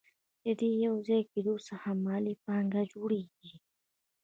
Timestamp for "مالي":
2.05-2.33